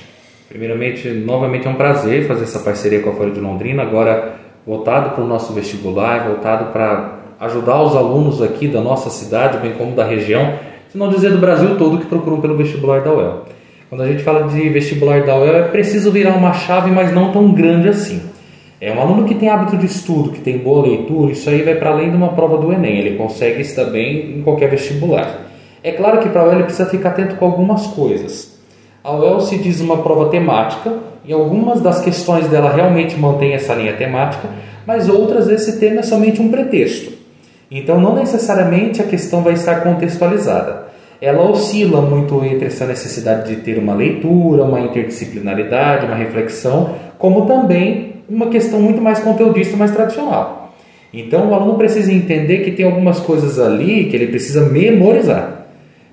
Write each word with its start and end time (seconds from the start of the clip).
Primeiramente, 0.47 1.07
novamente 1.09 1.67
é 1.67 1.69
um 1.69 1.75
prazer 1.75 2.27
fazer 2.27 2.43
essa 2.43 2.59
parceria 2.59 2.99
com 2.99 3.09
a 3.09 3.13
Folha 3.13 3.31
de 3.31 3.39
Londrina. 3.39 3.81
Agora 3.81 4.44
voltado 4.65 5.11
para 5.11 5.23
o 5.23 5.27
nosso 5.27 5.53
vestibular, 5.53 6.27
voltado 6.27 6.71
para 6.71 7.19
ajudar 7.39 7.81
os 7.83 7.95
alunos 7.95 8.41
aqui 8.41 8.67
da 8.67 8.81
nossa 8.81 9.09
cidade, 9.09 9.57
bem 9.59 9.73
como 9.73 9.95
da 9.95 10.03
região, 10.03 10.53
se 10.89 10.97
não 10.97 11.09
dizer 11.09 11.31
do 11.31 11.37
Brasil 11.37 11.77
todo 11.77 11.99
que 11.99 12.05
procuram 12.05 12.41
pelo 12.41 12.57
vestibular 12.57 13.01
da 13.01 13.13
UEL. 13.13 13.43
Quando 13.89 14.01
a 14.01 14.07
gente 14.07 14.23
fala 14.23 14.47
de 14.47 14.69
vestibular 14.69 15.23
da 15.23 15.37
UEL, 15.37 15.55
é 15.57 15.63
preciso 15.63 16.11
virar 16.11 16.31
uma 16.31 16.53
chave, 16.53 16.89
mas 16.89 17.13
não 17.13 17.31
tão 17.31 17.51
grande 17.51 17.89
assim. 17.89 18.21
É 18.81 18.91
um 18.91 18.99
aluno 18.99 19.25
que 19.25 19.35
tem 19.35 19.49
hábito 19.49 19.77
de 19.77 19.85
estudo, 19.85 20.31
que 20.31 20.41
tem 20.41 20.57
boa 20.57 20.87
leitura, 20.87 21.31
isso 21.31 21.49
aí 21.49 21.61
vai 21.61 21.75
para 21.75 21.91
além 21.91 22.09
de 22.09 22.17
uma 22.17 22.29
prova 22.29 22.57
do 22.57 22.73
Enem, 22.73 22.97
ele 22.97 23.17
consegue 23.17 23.61
estar 23.61 23.85
bem 23.85 24.37
em 24.37 24.41
qualquer 24.41 24.69
vestibular. 24.69 25.45
É 25.83 25.91
claro 25.91 26.19
que 26.19 26.29
para 26.29 26.41
a 26.41 26.45
UEL 26.45 26.55
ele 26.55 26.63
precisa 26.63 26.89
ficar 26.89 27.09
atento 27.09 27.35
com 27.35 27.45
algumas 27.45 27.87
coisas. 27.87 28.54
A 29.05 29.15
UEL 29.15 29.39
se 29.39 29.59
diz 29.59 29.81
uma 29.81 29.97
prova 29.97 30.31
temática, 30.31 30.91
e 31.23 31.31
algumas 31.31 31.79
das 31.79 32.01
questões 32.01 32.47
dela 32.47 32.73
realmente 32.73 33.15
mantém 33.15 33.53
essa 33.53 33.75
linha 33.75 33.93
temática, 33.93 34.49
mas 34.83 35.07
outras 35.07 35.47
esse 35.47 35.79
tema 35.79 35.99
é 35.99 36.01
somente 36.01 36.41
um 36.41 36.49
pretexto. 36.49 37.13
Então 37.69 38.01
não 38.01 38.15
necessariamente 38.15 39.03
a 39.03 39.05
questão 39.05 39.43
vai 39.43 39.53
estar 39.53 39.83
contextualizada. 39.83 40.87
Ela 41.21 41.47
oscila 41.47 42.01
muito 42.01 42.43
entre 42.43 42.65
essa 42.65 42.87
necessidade 42.87 43.47
de 43.47 43.61
ter 43.61 43.77
uma 43.77 43.93
leitura, 43.93 44.63
uma 44.63 44.79
interdisciplinaridade, 44.79 46.07
uma 46.07 46.15
reflexão, 46.15 46.95
como 47.19 47.45
também 47.45 48.23
uma 48.27 48.47
questão 48.47 48.79
muito 48.79 49.03
mais 49.03 49.19
conteudista, 49.19 49.77
mais 49.77 49.91
tradicional. 49.91 50.73
Então 51.13 51.51
o 51.51 51.53
aluno 51.53 51.77
precisa 51.77 52.11
entender 52.11 52.63
que 52.63 52.71
tem 52.71 52.87
algumas 52.87 53.19
coisas 53.19 53.59
ali 53.59 54.05
que 54.05 54.15
ele 54.15 54.25
precisa 54.25 54.61
memorizar. 54.61 55.54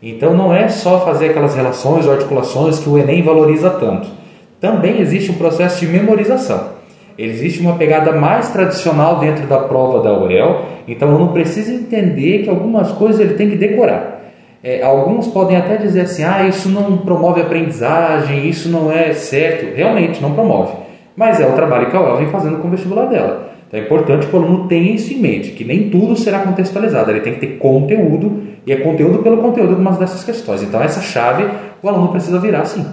Então 0.02 0.34
não 0.34 0.52
é 0.52 0.68
só 0.68 1.00
fazer 1.04 1.30
aquelas 1.30 1.54
relações 1.54 2.06
ou 2.06 2.12
articulações 2.12 2.78
que 2.78 2.88
o 2.88 2.98
Enem 2.98 3.22
valoriza 3.22 3.70
tanto 3.70 4.22
também 4.62 5.00
existe 5.00 5.32
um 5.32 5.34
processo 5.34 5.80
de 5.80 5.88
memorização. 5.88 6.68
Existe 7.18 7.60
uma 7.60 7.74
pegada 7.74 8.12
mais 8.12 8.50
tradicional 8.50 9.18
dentro 9.18 9.44
da 9.48 9.58
prova 9.58 10.00
da 10.00 10.16
UEL, 10.16 10.62
então 10.86 11.08
o 11.08 11.14
aluno 11.16 11.32
precisa 11.32 11.74
entender 11.74 12.44
que 12.44 12.48
algumas 12.48 12.92
coisas 12.92 13.20
ele 13.20 13.34
tem 13.34 13.50
que 13.50 13.56
decorar. 13.56 14.22
É, 14.62 14.80
alguns 14.84 15.26
podem 15.26 15.56
até 15.56 15.76
dizer 15.76 16.02
assim: 16.02 16.22
ah, 16.22 16.46
isso 16.46 16.68
não 16.68 16.98
promove 16.98 17.40
aprendizagem, 17.40 18.48
isso 18.48 18.68
não 18.68 18.90
é 18.90 19.12
certo. 19.12 19.74
Realmente 19.76 20.22
não 20.22 20.32
promove, 20.32 20.74
mas 21.16 21.40
é 21.40 21.46
o 21.46 21.52
trabalho 21.54 21.90
que 21.90 21.96
a 21.96 22.00
UEL 22.00 22.16
vem 22.18 22.28
fazendo 22.28 22.58
com 22.58 22.68
o 22.68 22.70
vestibular 22.70 23.06
dela. 23.06 23.50
Então 23.66 23.80
é 23.80 23.82
importante 23.82 24.28
que 24.28 24.36
o 24.36 24.38
aluno 24.38 24.68
tenha 24.68 24.94
isso 24.94 25.12
em 25.12 25.18
mente, 25.18 25.50
que 25.50 25.64
nem 25.64 25.90
tudo 25.90 26.16
será 26.16 26.38
contextualizado, 26.38 27.10
ele 27.10 27.20
tem 27.20 27.34
que 27.34 27.40
ter 27.40 27.58
conteúdo, 27.58 28.42
e 28.66 28.72
é 28.72 28.76
conteúdo 28.76 29.22
pelo 29.22 29.38
conteúdo 29.38 29.68
de 29.68 29.74
algumas 29.74 29.98
dessas 29.98 30.24
questões. 30.24 30.62
Então 30.62 30.80
essa 30.80 31.00
chave 31.00 31.48
o 31.82 31.88
aluno 31.88 32.08
precisa 32.08 32.38
virar 32.38 32.64
sim. 32.64 32.86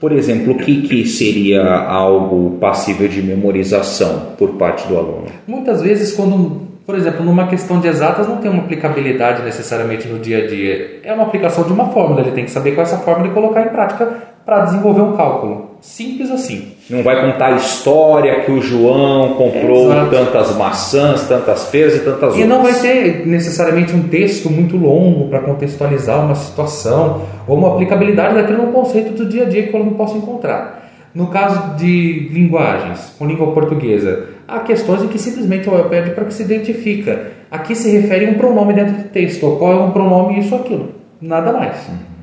Por 0.00 0.12
exemplo, 0.12 0.52
o 0.52 0.58
que, 0.58 0.82
que 0.82 1.06
seria 1.06 1.64
algo 1.64 2.58
passível 2.58 3.08
de 3.08 3.22
memorização 3.22 4.32
por 4.36 4.50
parte 4.50 4.86
do 4.86 4.98
aluno? 4.98 5.26
Muitas 5.46 5.80
vezes, 5.80 6.14
quando, 6.14 6.60
por 6.84 6.94
exemplo, 6.94 7.24
numa 7.24 7.46
questão 7.46 7.80
de 7.80 7.88
exatas 7.88 8.28
não 8.28 8.36
tem 8.36 8.50
uma 8.50 8.64
aplicabilidade 8.64 9.42
necessariamente 9.42 10.06
no 10.06 10.18
dia 10.18 10.44
a 10.44 10.46
dia. 10.46 11.00
É 11.02 11.12
uma 11.14 11.22
aplicação 11.22 11.64
de 11.64 11.72
uma 11.72 11.86
fórmula, 11.86 12.20
ele 12.20 12.32
tem 12.32 12.44
que 12.44 12.50
saber 12.50 12.72
qual 12.72 12.84
é 12.84 12.88
essa 12.88 12.98
fórmula 12.98 13.30
e 13.30 13.32
colocar 13.32 13.62
em 13.62 13.70
prática 13.70 14.12
para 14.44 14.66
desenvolver 14.66 15.00
um 15.00 15.16
cálculo. 15.16 15.70
Simples 15.80 16.30
assim. 16.30 16.73
Não 16.88 17.02
vai 17.02 17.18
contar 17.18 17.54
a 17.54 17.56
história 17.56 18.40
que 18.40 18.52
o 18.52 18.60
João 18.60 19.34
comprou 19.34 19.86
Exato. 19.86 20.10
tantas 20.10 20.56
maçãs, 20.56 21.26
tantas 21.26 21.64
peras 21.70 21.96
e 21.96 22.00
tantas 22.00 22.22
outras. 22.22 22.36
E 22.36 22.44
não 22.44 22.62
vai 22.62 22.74
ter 22.74 23.26
necessariamente 23.26 23.94
um 23.96 24.02
texto 24.02 24.50
muito 24.50 24.76
longo 24.76 25.28
para 25.28 25.40
contextualizar 25.40 26.22
uma 26.22 26.34
situação 26.34 27.22
ou 27.48 27.56
uma 27.56 27.72
aplicabilidade 27.72 28.34
daquele 28.34 28.58
no 28.58 28.70
conceito 28.70 29.14
do 29.14 29.26
dia 29.26 29.44
a 29.44 29.48
dia 29.48 29.62
que 29.62 29.72
o 29.72 29.76
aluno 29.76 29.92
possa 29.92 30.18
encontrar. 30.18 30.90
No 31.14 31.28
caso 31.28 31.76
de 31.76 32.28
linguagens, 32.30 33.14
com 33.18 33.26
língua 33.26 33.52
portuguesa, 33.52 34.26
há 34.46 34.60
questões 34.60 35.02
em 35.02 35.08
que 35.08 35.18
simplesmente 35.18 35.68
o 35.70 35.72
OEL 35.72 35.88
pede 35.88 36.10
para 36.10 36.24
que 36.24 36.34
se 36.34 36.42
identifica. 36.42 37.30
Aqui 37.50 37.74
se 37.74 37.90
refere 37.96 38.26
a 38.26 38.30
um 38.30 38.34
pronome 38.34 38.74
dentro 38.74 38.94
do 38.94 39.04
texto. 39.04 39.56
Qual 39.58 39.72
é 39.72 39.76
um 39.76 39.90
pronome 39.90 40.38
isso 40.38 40.54
ou 40.54 40.60
aquilo? 40.60 40.90
Nada 41.22 41.50
mais. 41.50 41.76
Uhum. 41.88 42.14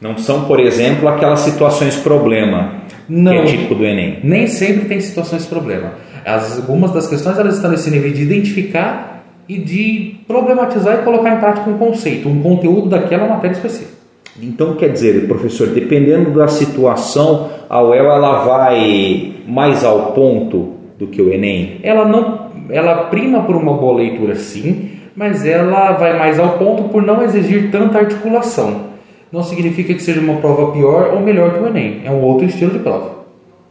Não 0.00 0.18
são, 0.18 0.44
por 0.44 0.60
exemplo, 0.60 1.08
aquelas 1.08 1.40
situações 1.40 1.96
problema 1.96 2.82
Não, 3.08 3.32
que 3.32 3.38
é 3.38 3.44
típico 3.44 3.74
do 3.74 3.84
Enem. 3.84 4.18
Nem 4.22 4.46
sempre 4.46 4.86
tem 4.86 5.00
situações 5.00 5.46
problema. 5.46 5.94
As, 6.24 6.58
algumas 6.58 6.90
das 6.92 7.06
questões 7.06 7.38
elas 7.38 7.56
estão 7.56 7.70
nesse 7.70 7.90
nível 7.90 8.10
de 8.12 8.22
identificar 8.22 9.24
e 9.48 9.58
de 9.58 10.16
problematizar 10.26 11.00
e 11.00 11.02
colocar 11.04 11.34
em 11.34 11.38
prática 11.38 11.70
um 11.70 11.78
conceito, 11.78 12.28
um 12.28 12.42
conteúdo 12.42 12.88
daquela 12.88 13.28
matéria 13.28 13.54
específica. 13.54 13.96
Então 14.42 14.74
quer 14.74 14.88
dizer, 14.88 15.26
professor, 15.26 15.68
dependendo 15.68 16.30
da 16.32 16.48
situação, 16.48 17.48
a 17.70 17.80
UEL 17.80 18.06
ela 18.06 18.44
vai 18.44 19.34
mais 19.46 19.84
ao 19.84 20.12
ponto 20.12 20.74
do 20.98 21.06
que 21.06 21.22
o 21.22 21.32
Enem? 21.32 21.80
Ela 21.82 22.06
não, 22.06 22.50
ela 22.68 23.04
prima 23.04 23.44
por 23.44 23.54
uma 23.54 23.74
boa 23.74 23.96
leitura 23.96 24.34
sim, 24.34 24.90
mas 25.14 25.46
ela 25.46 25.92
vai 25.92 26.18
mais 26.18 26.38
ao 26.38 26.58
ponto 26.58 26.84
por 26.84 27.02
não 27.02 27.22
exigir 27.22 27.70
tanta 27.70 27.98
articulação 27.98 28.95
não 29.36 29.42
significa 29.42 29.92
que 29.92 30.02
seja 30.02 30.18
uma 30.18 30.36
prova 30.36 30.72
pior 30.72 31.12
ou 31.12 31.20
melhor 31.20 31.52
que 31.52 31.60
o 31.60 31.66
Enem. 31.66 32.00
É 32.04 32.10
um 32.10 32.22
outro 32.22 32.46
estilo 32.46 32.70
de 32.70 32.78
prova. 32.78 33.26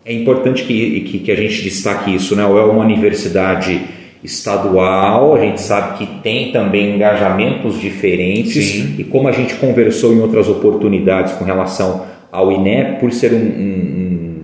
É 0.05 0.13
importante 0.13 0.63
que, 0.63 1.01
que, 1.01 1.17
que 1.17 1.31
a 1.31 1.35
gente 1.35 1.63
destaque 1.63 2.13
isso, 2.13 2.35
né? 2.35 2.45
O 2.45 2.55
é 2.59 2.63
uma 2.63 2.83
universidade 2.83 3.81
estadual, 4.23 5.33
a 5.33 5.39
gente 5.39 5.59
sabe 5.59 5.97
que 5.97 6.05
tem 6.21 6.51
também 6.51 6.95
engajamentos 6.95 7.79
diferentes 7.79 8.63
Sim. 8.63 8.95
e 8.99 9.03
como 9.03 9.27
a 9.27 9.31
gente 9.31 9.55
conversou 9.55 10.13
em 10.13 10.19
outras 10.19 10.47
oportunidades 10.47 11.33
com 11.33 11.43
relação 11.43 12.05
ao 12.31 12.51
INEP, 12.51 12.99
por 12.99 13.11
ser 13.11 13.33
um, 13.33 13.37
um, 13.37 14.41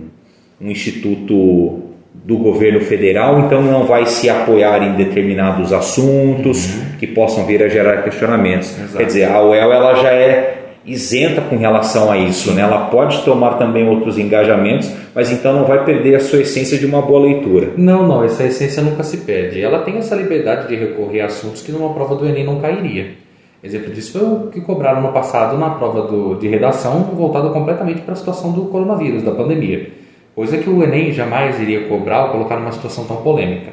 um 0.60 0.70
instituto 0.70 1.82
do 2.12 2.36
governo 2.36 2.80
federal, 2.80 3.40
então 3.40 3.62
não 3.62 3.84
vai 3.84 4.06
se 4.06 4.28
apoiar 4.28 4.82
em 4.82 4.96
determinados 4.96 5.72
assuntos 5.72 6.74
uhum. 6.74 6.82
que 6.98 7.06
possam 7.06 7.44
vir 7.46 7.62
a 7.62 7.68
gerar 7.68 8.02
questionamentos. 8.02 8.70
Exato. 8.70 8.96
Quer 8.96 9.04
dizer, 9.04 9.24
a 9.24 9.42
UEL 9.42 9.72
ela 9.72 9.94
já 9.96 10.10
é 10.12 10.61
isenta 10.84 11.40
com 11.42 11.56
relação 11.56 12.10
a 12.10 12.18
isso, 12.18 12.52
né? 12.52 12.62
Ela 12.62 12.86
pode 12.86 13.22
tomar 13.22 13.54
também 13.54 13.88
outros 13.88 14.18
engajamentos, 14.18 14.90
mas 15.14 15.30
então 15.30 15.52
não 15.52 15.64
vai 15.64 15.84
perder 15.84 16.16
a 16.16 16.20
sua 16.20 16.40
essência 16.40 16.76
de 16.76 16.86
uma 16.86 17.02
boa 17.02 17.20
leitura. 17.20 17.72
Não, 17.76 18.06
não, 18.06 18.24
essa 18.24 18.44
essência 18.44 18.82
nunca 18.82 19.02
se 19.02 19.18
perde. 19.18 19.60
Ela 19.60 19.80
tem 19.80 19.96
essa 19.96 20.14
liberdade 20.14 20.68
de 20.68 20.74
recorrer 20.74 21.20
a 21.20 21.26
assuntos 21.26 21.62
que 21.62 21.70
numa 21.70 21.92
prova 21.94 22.16
do 22.16 22.26
Enem 22.26 22.44
não 22.44 22.60
cairia. 22.60 23.10
Exemplo 23.62 23.92
disso 23.92 24.18
foi 24.18 24.28
o 24.28 24.46
que 24.48 24.60
cobraram 24.60 25.00
no 25.02 25.12
passado 25.12 25.56
na 25.56 25.70
prova 25.70 26.02
do, 26.02 26.34
de 26.34 26.48
redação, 26.48 27.02
voltado 27.14 27.50
completamente 27.50 28.00
para 28.00 28.14
a 28.14 28.16
situação 28.16 28.50
do 28.50 28.62
coronavírus, 28.64 29.22
da 29.22 29.30
pandemia. 29.30 29.88
Coisa 30.34 30.58
que 30.58 30.68
o 30.68 30.82
Enem 30.82 31.12
jamais 31.12 31.60
iria 31.60 31.86
cobrar 31.86 32.24
ou 32.24 32.30
colocar 32.32 32.56
numa 32.56 32.72
situação 32.72 33.04
tão 33.04 33.18
polêmica. 33.18 33.70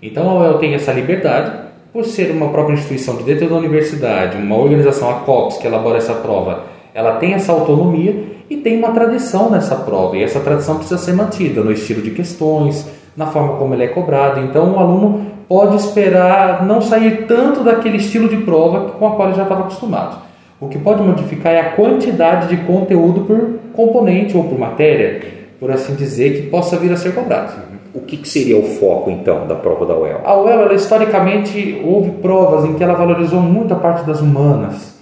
Então 0.00 0.30
a 0.30 0.40
UEL 0.40 0.58
tem 0.58 0.74
essa 0.74 0.92
liberdade, 0.92 1.71
por 1.92 2.04
ser 2.04 2.30
uma 2.30 2.48
própria 2.48 2.74
instituição 2.74 3.16
de 3.16 3.24
dentro 3.24 3.48
da 3.48 3.56
universidade, 3.56 4.38
uma 4.38 4.56
organização, 4.56 5.10
a 5.10 5.14
COPS, 5.20 5.58
que 5.58 5.66
elabora 5.66 5.98
essa 5.98 6.14
prova, 6.14 6.64
ela 6.94 7.16
tem 7.16 7.34
essa 7.34 7.52
autonomia 7.52 8.24
e 8.48 8.56
tem 8.56 8.78
uma 8.78 8.92
tradição 8.92 9.50
nessa 9.50 9.76
prova. 9.76 10.16
E 10.16 10.22
essa 10.22 10.40
tradição 10.40 10.76
precisa 10.76 10.98
ser 10.98 11.12
mantida 11.12 11.62
no 11.62 11.70
estilo 11.70 12.00
de 12.00 12.10
questões, 12.10 12.88
na 13.16 13.26
forma 13.26 13.56
como 13.56 13.74
ele 13.74 13.84
é 13.84 13.88
cobrado. 13.88 14.40
Então 14.40 14.72
o 14.72 14.78
aluno 14.78 15.26
pode 15.48 15.76
esperar 15.76 16.64
não 16.64 16.80
sair 16.80 17.26
tanto 17.26 17.62
daquele 17.62 17.98
estilo 17.98 18.28
de 18.28 18.38
prova 18.38 18.92
com 18.92 19.06
a 19.06 19.10
qual 19.10 19.28
ele 19.28 19.36
já 19.36 19.42
estava 19.42 19.62
acostumado. 19.62 20.16
O 20.58 20.68
que 20.68 20.78
pode 20.78 21.02
modificar 21.02 21.52
é 21.52 21.60
a 21.60 21.70
quantidade 21.72 22.48
de 22.48 22.62
conteúdo 22.64 23.22
por 23.22 23.58
componente 23.74 24.36
ou 24.36 24.44
por 24.44 24.58
matéria, 24.58 25.20
por 25.58 25.70
assim 25.70 25.94
dizer, 25.94 26.36
que 26.36 26.48
possa 26.48 26.76
vir 26.76 26.92
a 26.92 26.96
ser 26.96 27.14
cobrado. 27.14 27.52
O 27.94 28.00
que, 28.00 28.16
que 28.16 28.28
seria 28.28 28.56
o 28.56 28.62
foco 28.62 29.10
então 29.10 29.46
da 29.46 29.54
prova 29.54 29.84
da 29.84 29.96
UEL? 29.96 30.20
A 30.24 30.36
UEL, 30.36 30.60
ela, 30.62 30.74
historicamente, 30.74 31.80
houve 31.84 32.10
provas 32.12 32.64
em 32.64 32.74
que 32.74 32.82
ela 32.82 32.94
valorizou 32.94 33.40
muito 33.40 33.74
a 33.74 33.76
parte 33.76 34.06
das 34.06 34.20
humanas. 34.20 34.98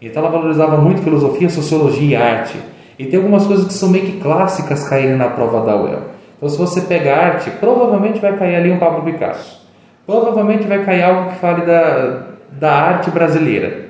Então 0.00 0.22
ela 0.22 0.30
valorizava 0.30 0.76
muito 0.76 1.02
filosofia, 1.02 1.48
sociologia 1.48 2.18
e 2.18 2.22
arte. 2.22 2.58
E 2.98 3.06
tem 3.06 3.18
algumas 3.18 3.46
coisas 3.46 3.66
que 3.66 3.74
são 3.74 3.88
meio 3.88 4.04
que 4.04 4.20
clássicas 4.20 4.86
caírem 4.88 5.16
na 5.16 5.30
prova 5.30 5.64
da 5.64 5.76
UEL. 5.76 6.02
Então 6.36 6.48
se 6.48 6.58
você 6.58 6.82
pega 6.82 7.16
arte, 7.16 7.50
provavelmente 7.52 8.20
vai 8.20 8.36
cair 8.36 8.56
ali 8.56 8.70
um 8.70 8.78
Pablo 8.78 9.02
Picasso 9.02 9.66
provavelmente 10.06 10.66
vai 10.66 10.84
cair 10.84 11.02
algo 11.02 11.30
que 11.30 11.36
fale 11.36 11.66
da, 11.66 12.28
da 12.52 12.72
arte 12.72 13.10
brasileira. 13.10 13.86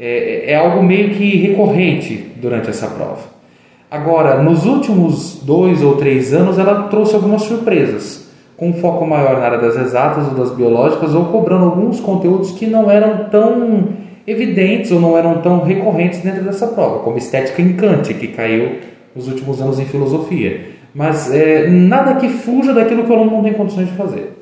É, 0.00 0.52
é 0.52 0.56
algo 0.56 0.82
meio 0.82 1.10
que 1.10 1.36
recorrente 1.36 2.32
durante 2.36 2.70
essa 2.70 2.88
prova. 2.88 3.30
Agora, 3.92 4.42
nos 4.42 4.64
últimos 4.64 5.42
dois 5.42 5.82
ou 5.82 5.96
três 5.96 6.32
anos, 6.32 6.58
ela 6.58 6.84
trouxe 6.84 7.14
algumas 7.14 7.42
surpresas, 7.42 8.26
com 8.56 8.70
um 8.70 8.72
foco 8.72 9.06
maior 9.06 9.38
na 9.38 9.44
área 9.44 9.58
das 9.58 9.76
exatas 9.76 10.28
ou 10.28 10.32
das 10.32 10.50
biológicas, 10.50 11.14
ou 11.14 11.26
cobrando 11.26 11.66
alguns 11.66 12.00
conteúdos 12.00 12.52
que 12.52 12.66
não 12.66 12.90
eram 12.90 13.28
tão 13.28 13.88
evidentes 14.26 14.90
ou 14.90 14.98
não 14.98 15.18
eram 15.18 15.42
tão 15.42 15.62
recorrentes 15.62 16.20
dentro 16.20 16.42
dessa 16.42 16.68
prova, 16.68 17.00
como 17.00 17.18
estética 17.18 17.60
em 17.60 17.74
Kant, 17.74 18.14
que 18.14 18.28
caiu 18.28 18.78
nos 19.14 19.28
últimos 19.28 19.60
anos 19.60 19.78
em 19.78 19.84
filosofia. 19.84 20.68
Mas 20.94 21.30
é, 21.30 21.68
nada 21.68 22.14
que 22.14 22.30
fuja 22.30 22.72
daquilo 22.72 23.04
que 23.04 23.12
o 23.12 23.14
aluno 23.14 23.32
não 23.32 23.42
tem 23.42 23.52
condições 23.52 23.88
de 23.88 23.94
fazer. 23.94 24.32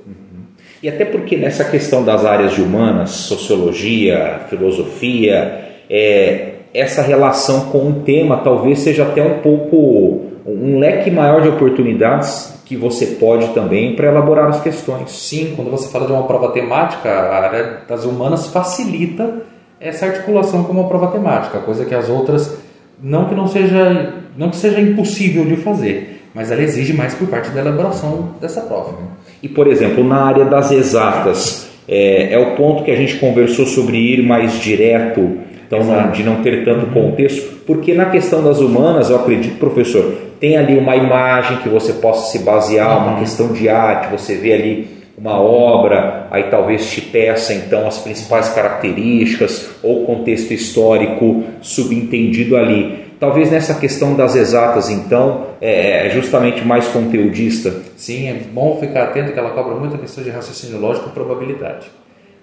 E 0.81 0.88
até 0.88 1.05
porque 1.05 1.37
nessa 1.37 1.64
questão 1.64 2.05
das 2.05 2.25
áreas 2.25 2.55
de 2.55 2.62
humanas, 2.62 3.11
sociologia, 3.11 4.43
filosofia, 4.49 5.70
é, 5.91 6.50
essa 6.72 7.02
relação 7.02 7.67
com 7.67 7.90
o 7.90 7.94
tema 8.05 8.38
talvez 8.38 8.81
seja 8.81 9.05
até 9.05 9.22
um 9.22 9.40
pouco 9.40 10.31
um 10.46 10.78
leque 10.78 11.11
maior 11.11 11.43
de 11.43 11.49
oportunidades 11.49 12.61
que 12.64 12.76
você 12.76 13.06
pode 13.06 13.49
também 13.49 13.96
para 13.96 14.08
elaborar 14.08 14.49
as 14.49 14.61
questões. 14.62 15.11
Sim, 15.11 15.55
quando 15.56 15.70
você 15.70 15.88
fala 15.88 16.06
de 16.06 16.12
uma 16.12 16.22
prova 16.22 16.52
temática, 16.52 17.08
a 17.08 17.44
área 17.44 17.81
das 17.88 18.05
humanas 18.05 18.46
facilita 18.46 19.43
essa 19.81 20.06
articulação 20.06 20.62
com 20.64 20.72
uma 20.72 20.87
prova 20.87 21.08
temática, 21.08 21.58
coisa 21.58 21.84
que 21.84 21.94
as 21.94 22.08
outras 22.08 22.58
não 23.02 23.25
que 23.28 23.34
não 23.34 23.46
seja 23.46 24.14
não 24.37 24.50
que 24.50 24.56
seja 24.56 24.81
impossível 24.81 25.44
de 25.44 25.56
fazer, 25.56 26.22
mas 26.34 26.52
ela 26.52 26.62
exige 26.62 26.93
mais 26.93 27.14
por 27.14 27.26
parte 27.28 27.50
da 27.50 27.61
elaboração 27.61 28.31
dessa 28.40 28.61
prova. 28.61 28.94
E, 29.43 29.49
por 29.49 29.67
exemplo, 29.67 30.05
na 30.05 30.22
área 30.22 30.44
das 30.44 30.70
exatas, 30.70 31.69
é, 31.88 32.34
é 32.34 32.38
o 32.38 32.55
ponto 32.55 32.84
que 32.84 32.90
a 32.90 32.96
gente 32.96 33.17
conversou 33.17 33.67
sobre 33.67 33.96
ir 33.96 34.22
mais 34.22 34.61
direto, 34.61 35.38
então 35.70 35.82
Exato. 35.82 36.17
de 36.17 36.25
não 36.25 36.43
ter 36.43 36.64
tanto 36.64 36.87
contexto, 36.87 37.61
porque 37.64 37.94
na 37.94 38.06
questão 38.06 38.43
das 38.43 38.58
humanas, 38.58 39.08
eu 39.08 39.14
acredito, 39.14 39.56
professor, 39.56 40.14
tem 40.40 40.56
ali 40.56 40.76
uma 40.76 40.96
imagem 40.96 41.58
que 41.58 41.69
você 41.69 41.93
possa 41.93 42.32
se 42.32 42.40
basear, 42.40 42.99
uhum. 42.99 43.12
uma 43.12 43.20
questão 43.20 43.52
de 43.52 43.69
arte, 43.69 44.11
você 44.11 44.34
vê 44.34 44.52
ali 44.52 44.88
uma 45.17 45.40
obra, 45.40 46.26
aí 46.28 46.44
talvez 46.50 46.90
te 46.90 47.00
peça 47.00 47.55
então 47.55 47.87
as 47.87 47.99
principais 47.99 48.49
características 48.49 49.70
ou 49.81 50.05
contexto 50.06 50.52
histórico 50.52 51.44
subentendido 51.61 52.56
ali. 52.56 53.05
Talvez 53.20 53.49
nessa 53.49 53.75
questão 53.75 54.17
das 54.17 54.34
exatas, 54.34 54.90
então, 54.90 55.49
é, 55.61 56.08
é 56.08 56.11
justamente 56.11 56.64
mais 56.64 56.88
conteudista. 56.88 57.72
Sim, 57.96 58.28
é 58.28 58.32
bom 58.32 58.78
ficar 58.81 59.05
atento 59.05 59.32
que 59.32 59.38
ela 59.38 59.50
cobra 59.50 59.76
muito 59.76 59.94
a 59.94 59.99
questão 59.99 60.25
de 60.25 60.31
raciocínio 60.31 60.81
lógico 60.81 61.11
e 61.11 61.12
probabilidade. 61.12 61.87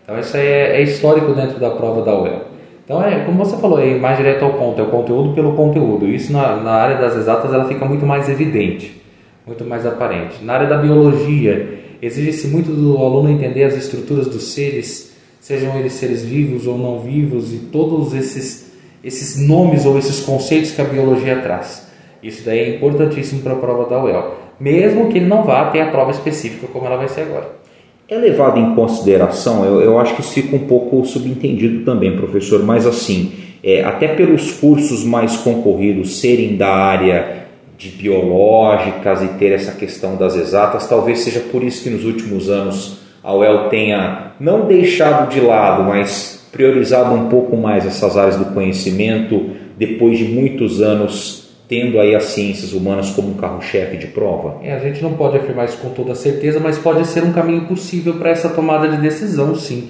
Então, 0.04 0.18
isso 0.18 0.38
é, 0.38 0.78
é 0.78 0.82
histórico 0.82 1.34
dentro 1.34 1.60
da 1.60 1.72
prova 1.72 2.04
da 2.04 2.18
UEL. 2.18 2.57
Então, 2.88 3.04
é, 3.04 3.26
como 3.26 3.38
você 3.38 3.58
falou, 3.58 3.82
é 3.82 3.96
mais 3.96 4.16
direto 4.16 4.46
ao 4.46 4.54
ponto, 4.54 4.80
é 4.80 4.84
o 4.86 4.90
conteúdo 4.90 5.34
pelo 5.34 5.58
conteúdo. 5.58 6.08
Isso 6.08 6.32
na, 6.32 6.56
na 6.56 6.72
área 6.72 6.96
das 6.96 7.18
exatas 7.18 7.54
ela 7.54 7.66
fica 7.66 7.84
muito 7.84 8.06
mais 8.06 8.30
evidente, 8.30 9.04
muito 9.46 9.66
mais 9.66 9.86
aparente. 9.86 10.42
Na 10.42 10.54
área 10.54 10.68
da 10.68 10.78
biologia, 10.78 11.80
exige-se 12.02 12.48
muito 12.48 12.72
do 12.72 12.98
aluno 12.98 13.30
entender 13.30 13.66
as 13.66 13.76
estruturas 13.76 14.28
dos 14.28 14.54
seres, 14.54 15.14
sejam 15.42 15.78
eles 15.78 15.92
seres 15.94 16.24
vivos 16.24 16.66
ou 16.66 16.78
não 16.78 17.00
vivos, 17.00 17.54
e 17.54 17.58
todos 17.58 18.14
esses 18.14 18.72
esses 19.04 19.46
nomes 19.46 19.86
ou 19.86 19.98
esses 19.98 20.22
conceitos 20.22 20.72
que 20.72 20.82
a 20.82 20.86
biologia 20.86 21.42
traz. 21.42 21.90
Isso 22.24 22.46
daí 22.46 22.60
é 22.60 22.76
importantíssimo 22.78 23.42
para 23.42 23.52
a 23.52 23.58
prova 23.58 23.90
da 23.90 24.02
UEL, 24.02 24.36
mesmo 24.58 25.10
que 25.10 25.18
ele 25.18 25.28
não 25.28 25.44
vá 25.44 25.66
ter 25.72 25.82
a 25.82 25.92
prova 25.92 26.12
específica 26.12 26.68
como 26.68 26.86
ela 26.86 26.96
vai 26.96 27.10
ser 27.10 27.22
agora. 27.22 27.67
É 28.10 28.16
levado 28.16 28.58
em 28.58 28.74
consideração, 28.74 29.66
eu, 29.66 29.82
eu 29.82 30.00
acho 30.00 30.16
que 30.16 30.22
isso 30.22 30.32
fica 30.32 30.56
um 30.56 30.66
pouco 30.66 31.04
subentendido 31.06 31.84
também, 31.84 32.16
professor, 32.16 32.64
mas 32.64 32.88
assim, 32.88 33.34
é, 33.62 33.84
até 33.84 34.08
pelos 34.08 34.54
cursos 34.54 35.04
mais 35.04 35.36
concorridos 35.36 36.22
serem 36.22 36.56
da 36.56 36.70
área 36.70 37.48
de 37.78 37.90
biológicas 37.90 39.22
e 39.22 39.28
ter 39.38 39.52
essa 39.52 39.74
questão 39.74 40.16
das 40.16 40.38
exatas, 40.38 40.88
talvez 40.88 41.20
seja 41.20 41.42
por 41.52 41.62
isso 41.64 41.84
que 41.84 41.90
nos 41.90 42.06
últimos 42.06 42.50
anos 42.50 43.00
a 43.22 43.34
UEL 43.36 43.68
tenha 43.68 44.32
não 44.40 44.66
deixado 44.66 45.30
de 45.30 45.42
lado, 45.42 45.84
mas 45.84 46.48
priorizado 46.50 47.14
um 47.14 47.28
pouco 47.28 47.58
mais 47.58 47.86
essas 47.86 48.16
áreas 48.16 48.38
do 48.38 48.46
conhecimento 48.54 49.50
depois 49.78 50.18
de 50.18 50.24
muitos 50.24 50.82
anos 50.82 51.47
tendo 51.68 52.00
aí 52.00 52.16
as 52.16 52.26
ciências 52.26 52.74
humanas 52.74 53.10
como 53.10 53.30
um 53.30 53.34
carro-chefe 53.34 53.98
de 53.98 54.08
prova? 54.08 54.60
É, 54.64 54.74
a 54.74 54.80
gente 54.80 55.02
não 55.04 55.14
pode 55.14 55.38
afirmar 55.38 55.66
isso 55.66 55.78
com 55.78 55.90
toda 55.90 56.16
certeza, 56.16 56.60
mas 56.60 56.78
pode 56.78 57.06
ser 57.06 57.24
um 57.24 57.34
caminho 57.34 57.66
possível 57.66 58.14
para 58.14 58.30
essa 58.30 58.50
tomada 58.50 58.88
de 58.88 58.98
decisão, 58.98 59.54
sim. 59.56 59.90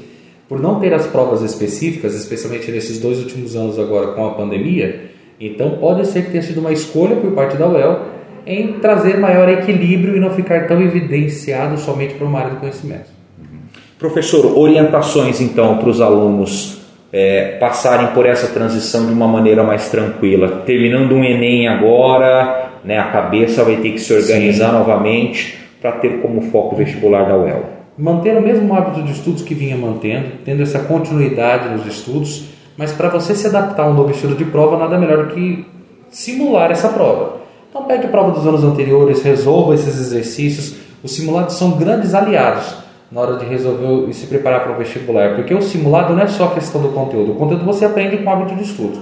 Por 0.50 0.60
não 0.60 0.80
ter 0.80 0.94
as 0.94 1.06
provas 1.06 1.42
específicas, 1.42 2.16
especialmente 2.16 2.72
nesses 2.72 3.00
dois 3.00 3.20
últimos 3.20 3.56
anos 3.56 3.78
agora 3.78 4.14
com 4.14 4.26
a 4.26 4.32
pandemia, 4.32 5.12
então 5.40 5.78
pode 5.78 6.08
ser 6.08 6.24
que 6.24 6.32
tenha 6.32 6.42
sido 6.42 6.60
uma 6.60 6.72
escolha 6.72 7.16
por 7.16 7.32
parte 7.34 7.58
da 7.58 7.68
UEL 7.68 8.00
em 8.46 8.80
trazer 8.80 9.20
maior 9.20 9.50
equilíbrio 9.50 10.16
e 10.16 10.20
não 10.20 10.32
ficar 10.32 10.68
tão 10.68 10.82
evidenciado 10.82 11.78
somente 11.78 12.16
para 12.16 12.26
uma 12.26 12.40
área 12.40 12.52
do 12.52 12.60
conhecimento. 12.60 13.18
Professor, 14.00 14.58
orientações 14.58 15.42
então 15.42 15.78
para 15.78 15.90
os 15.90 16.00
alunos 16.00 16.77
é, 17.12 17.58
passarem 17.60 18.08
por 18.08 18.26
essa 18.26 18.48
transição 18.48 19.06
de 19.06 19.14
uma 19.14 19.28
maneira 19.28 19.64
mais 19.64 19.90
tranquila. 19.90 20.64
Terminando 20.66 21.14
um 21.14 21.24
Enem 21.24 21.68
agora, 21.68 22.72
né, 22.84 22.98
a 22.98 23.06
cabeça 23.06 23.64
vai 23.64 23.78
ter 23.78 23.92
que 23.92 24.00
se 24.00 24.14
organizar 24.14 24.70
Sim. 24.70 24.74
novamente 24.74 25.58
para 25.82 25.94
ter 25.94 26.22
como 26.22 26.42
foco 26.42 26.76
o 26.76 26.78
vestibular 26.78 27.26
da 27.26 27.38
UEL. 27.38 27.64
Manter 27.98 28.38
o 28.38 28.42
mesmo 28.42 28.76
hábito 28.76 29.02
de 29.02 29.12
estudos 29.12 29.42
que 29.42 29.56
vinha 29.56 29.76
mantendo, 29.76 30.32
tendo 30.46 30.62
essa 30.62 30.80
continuidade 30.80 31.70
nos 31.70 31.86
estudos, 31.86 32.46
mas 32.78 32.92
para 32.92 33.10
você 33.10 33.34
se 33.34 33.48
adaptar 33.48 33.84
a 33.84 33.90
um 33.90 33.94
novo 33.94 34.12
estilo 34.12 34.36
de 34.36 34.46
prova, 34.46 34.78
nada 34.78 35.00
melhor 35.00 35.26
do 35.26 35.34
que 35.34 35.66
simular 36.10 36.70
essa 36.72 36.90
prova. 36.90 37.38
Então 37.70 37.86
pegue 37.86 38.06
a 38.06 38.10
prova 38.10 38.32
dos 38.32 38.46
anos 38.46 38.64
anteriores, 38.64 39.24
resolva 39.24 39.74
esses 39.74 40.00
exercícios. 40.00 40.76
Os 41.04 41.16
simulados 41.16 41.56
são 41.56 41.72
grandes 41.72 42.14
aliados 42.14 42.87
na 43.12 43.22
hora 43.22 43.38
de 43.38 43.46
resolver 43.46 44.10
e 44.10 44.14
se 44.14 44.28
preparar 44.28 44.64
para 44.64 44.74
o 44.74 44.78
vestibular, 44.78 45.36
porque 45.36 45.54
o 45.54 45.62
simulado 45.62 46.14
não 46.14 46.22
é 46.22 46.28
só 46.28 46.46
a 46.46 46.52
questão 46.52 46.82
do 46.82 46.90
conteúdo, 46.90 47.32
o 47.32 47.36
conteúdo 47.36 47.66
você 47.66 47.86
aprende 47.86 48.18
com 48.18 48.26
o 48.26 48.30
hábito 48.30 48.56
de 48.56 48.64
estudo. 48.64 49.00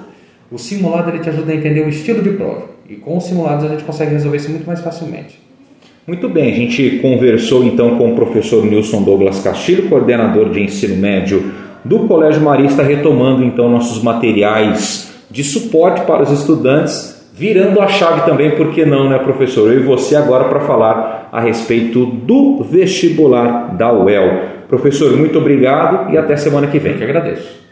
O 0.52 0.58
simulado 0.60 1.10
ele 1.10 1.20
te 1.20 1.30
ajuda 1.30 1.52
a 1.52 1.56
entender 1.56 1.82
o 1.82 1.90
estilo 1.90 2.22
de 2.22 2.30
prova 2.32 2.66
e 2.88 2.96
com 2.96 3.18
os 3.18 3.24
simulados 3.24 3.66
a 3.66 3.70
gente 3.70 3.84
consegue 3.84 4.12
resolver 4.12 4.38
isso 4.38 4.52
muito 4.52 4.66
mais 4.66 4.80
facilmente. 4.80 5.40
Muito 6.08 6.30
bem, 6.30 6.52
a 6.52 6.56
gente 6.56 7.00
conversou 7.00 7.64
então 7.64 7.98
com 7.98 8.12
o 8.12 8.16
professor 8.16 8.64
Nilson 8.64 9.02
Douglas 9.02 9.42
Castilho, 9.42 9.90
coordenador 9.90 10.52
de 10.52 10.62
ensino 10.62 10.96
médio 10.96 11.52
do 11.84 12.08
Colégio 12.08 12.44
Marista, 12.44 12.84
retomando 12.84 13.44
então 13.44 13.70
nossos 13.70 14.04
materiais 14.04 15.12
de 15.32 15.44
suporte 15.44 16.02
para 16.02 16.22
os 16.22 16.32
estudantes 16.32 17.16
virando 17.36 17.82
a 17.82 17.88
chave 17.88 18.22
também, 18.22 18.52
por 18.52 18.72
que 18.72 18.86
não, 18.86 19.10
né, 19.10 19.20
professor? 19.20 19.72
Eu 19.72 19.82
e 19.82 19.84
você 19.84 20.16
agora 20.16 20.46
para 20.46 20.62
falar 20.62 21.25
a 21.36 21.42
respeito 21.42 22.06
do 22.06 22.64
vestibular 22.64 23.76
da 23.76 23.92
UEL. 23.92 24.44
Professor, 24.70 25.18
muito 25.18 25.38
obrigado 25.38 26.14
e 26.14 26.18
até 26.18 26.38
semana 26.38 26.68
que 26.68 26.80
vem. 26.80 26.94
Eu 26.94 26.98
que 26.98 27.04
agradeço. 27.04 27.65